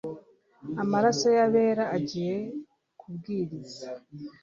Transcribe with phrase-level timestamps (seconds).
[0.83, 2.37] amaraso y'abera agiye
[2.99, 3.85] kubwiriza